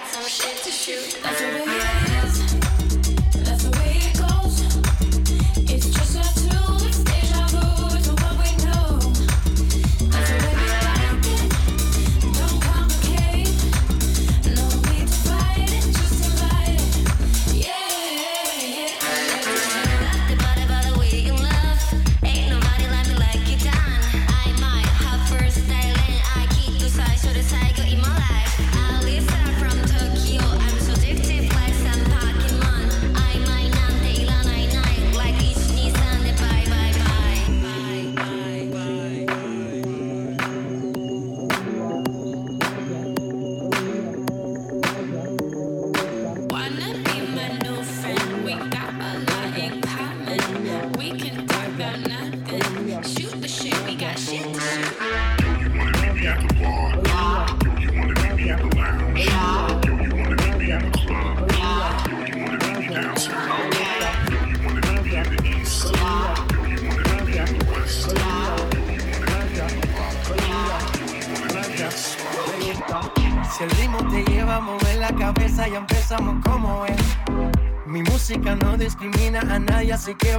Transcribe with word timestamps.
got 0.00 0.08
some 0.08 0.24
shit 0.24 0.56
to 0.64 0.70
shoot. 0.70 1.89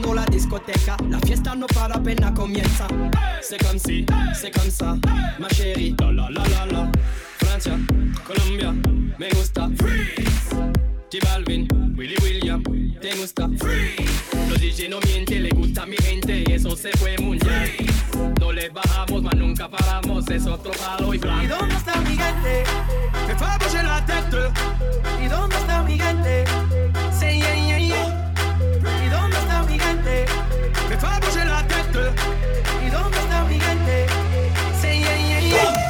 Rompiendo 0.00 0.14
la 0.14 0.24
discoteca, 0.26 0.96
la 1.10 1.18
fiesta 1.20 1.54
no 1.54 1.66
para 1.66 1.96
apenas 1.96 2.32
comienza. 2.32 2.86
C'est 3.42 3.62
comme 3.62 3.78
si, 3.78 4.06
c'est 4.34 4.50
comme 4.50 4.70
ça, 4.70 4.96
ma 5.38 5.48
chérie. 5.50 5.94
La 6.00 6.10
la 6.10 6.30
la 6.30 6.42
la 6.48 6.66
la. 6.66 6.92
Francia, 7.38 7.78
Colombia, 8.24 8.72
me 9.18 9.28
gusta. 9.28 9.68
Freeze. 9.76 10.56
J 11.12 11.18
Balvin, 11.24 11.68
Willy 11.96 12.16
William, 12.22 12.62
te 13.00 13.14
gusta. 13.14 13.48
Freeze. 13.58 14.48
Los 14.48 14.60
DJ 14.60 14.88
no 14.88 15.00
mienten, 15.00 15.42
le 15.42 15.50
gusta 15.50 15.82
a 15.82 15.86
mi 15.86 15.96
gente 15.98 16.44
y 16.46 16.52
eso 16.52 16.74
se 16.76 16.90
fue 16.96 17.18
mundial. 17.18 17.70
No 18.40 18.52
le 18.52 18.70
bajamos, 18.70 19.22
mas 19.22 19.34
nunca 19.36 19.68
paramos, 19.68 20.28
es 20.30 20.46
otro 20.46 20.72
palo 20.72 21.12
y 21.12 21.16
¿Y 21.16 21.20
blanco. 21.20 21.56
dónde 21.58 21.74
está 21.74 22.00
mi 22.00 22.16
gente? 22.16 22.64
Me 23.28 23.34
bouger 23.34 23.84
la 23.84 24.06
tête. 24.06 24.50
¿Y 25.22 25.28
dónde 25.28 25.56
está 25.56 25.82
mi 25.82 25.98
gente? 25.98 26.44
Say 27.18 27.38
yeah, 27.38 27.54
yeah, 27.54 27.78
yeah. 27.78 28.19
¿Y 30.00 30.08
dónde 30.08 30.18
está 30.18 30.32
mi 30.32 30.40
gente? 30.40 30.86
Me 30.88 30.96
bouger 30.96 31.46
la 31.46 31.66
tête. 31.66 32.10
¿Y 32.86 32.90
dónde 32.90 33.18
está 33.18 33.44
mi 33.44 33.60
gente? 33.60 34.06
Say 34.80 35.00
yeah, 35.00 35.16
yeah, 35.16 35.40
yeah. 35.40 35.89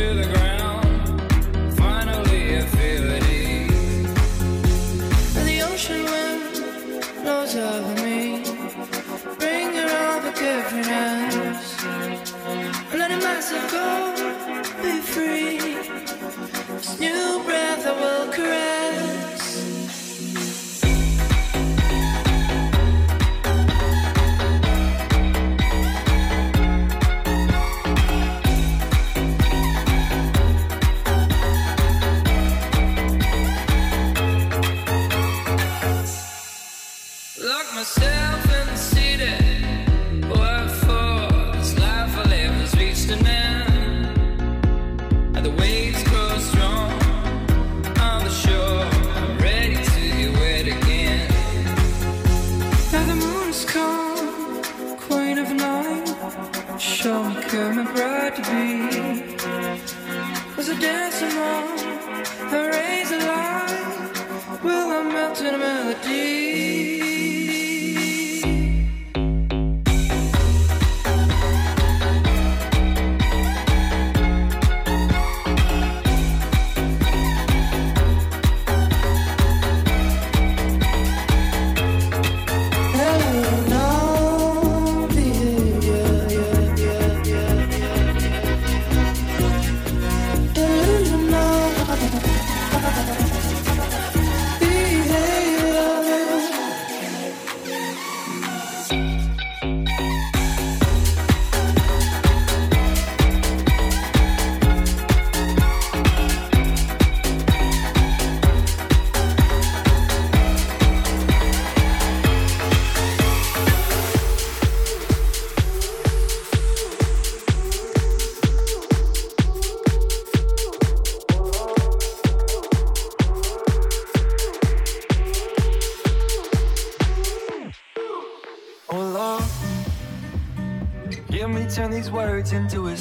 to 0.00 0.14
the 0.14 0.22
ground. 0.22 0.39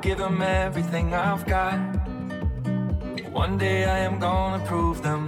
give 0.00 0.18
them 0.18 0.42
everything 0.42 1.12
I've 1.12 1.44
got. 1.46 1.78
One 3.32 3.58
day 3.58 3.84
I 3.84 3.98
am 3.98 4.18
gonna 4.18 4.64
prove 4.64 5.02
them 5.02 5.27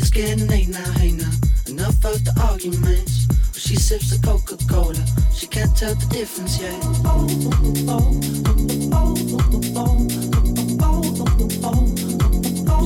It's 0.00 0.10
getting 0.10 0.46
late 0.46 0.68
now, 0.68 0.92
hey 0.92 1.10
now. 1.10 1.28
Enough 1.66 2.04
of 2.04 2.24
the 2.24 2.32
arguments. 2.48 3.26
She 3.58 3.74
sips 3.74 4.16
the 4.16 4.24
Coca-Cola. 4.24 4.94
She 5.34 5.48
can't 5.48 5.76
tell 5.76 5.92
the 5.96 6.06
difference 6.06 6.60
yet. 6.60 6.80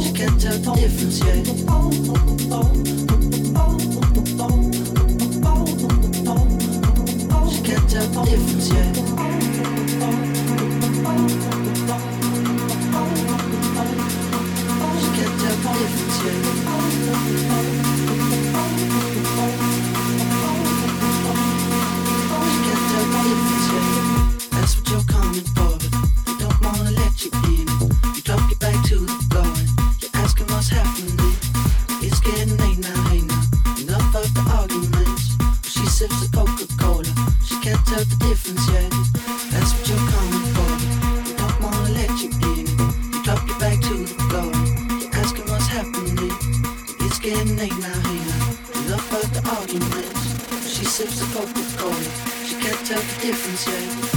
She 0.03 0.13
can't 0.15 0.41
tell 0.41 0.57
the 0.57 0.73
difference 0.75 1.21
yet. 1.21 1.47
She 7.53 7.63
can't 7.63 7.91
tell 7.91 8.09
the 8.09 8.23
difference 8.25 8.71
yet. 8.73 9.42
Can't 15.75 17.72
Can't 53.03 53.21
the 53.21 53.27
difference 53.27 53.67
yet. 53.67 54.12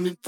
That's 0.00 0.21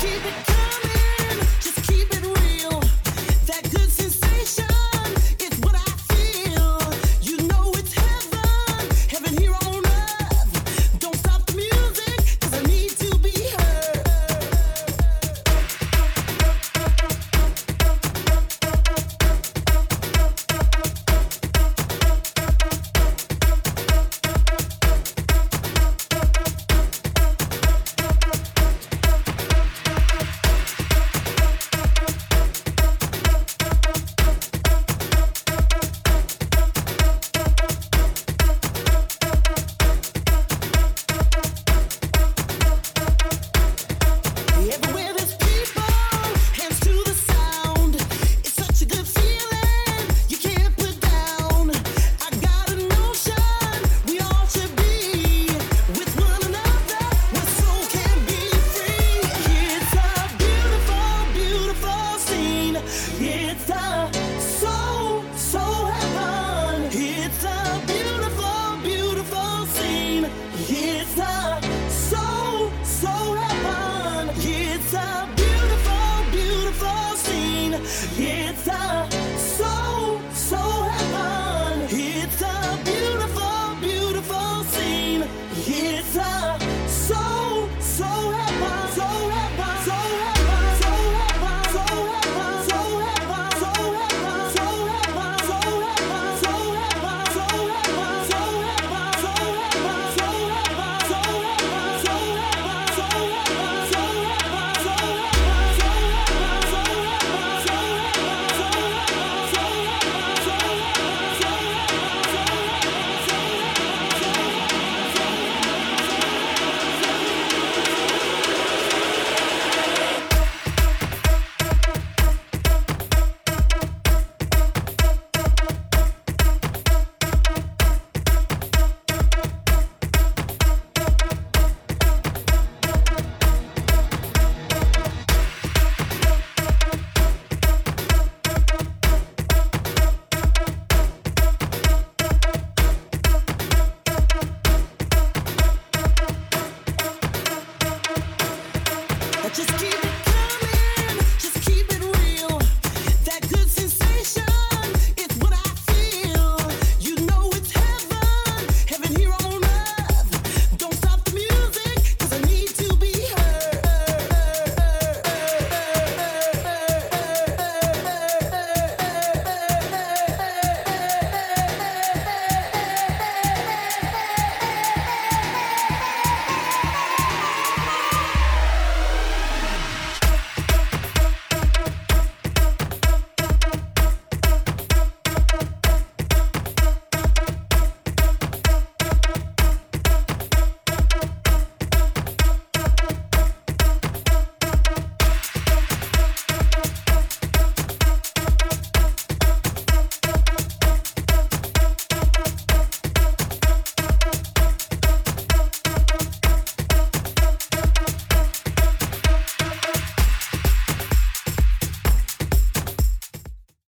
Keep 0.00 0.63